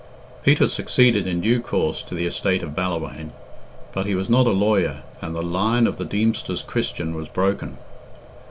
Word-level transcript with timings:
Peter 0.41 0.67
succeeded 0.67 1.27
in 1.27 1.41
due 1.41 1.59
course 1.61 2.01
to 2.01 2.15
the 2.15 2.25
estate 2.25 2.63
of 2.63 2.75
Ballawhaine, 2.75 3.33
but 3.93 4.07
he 4.07 4.15
was 4.15 4.31
not 4.31 4.47
a 4.47 4.49
lawyer, 4.49 5.03
and 5.21 5.35
the 5.35 5.43
line 5.43 5.85
of 5.85 5.99
the 5.99 6.05
Deemsters 6.05 6.63
Christian 6.63 7.13
was 7.13 7.27
broken. 7.27 7.77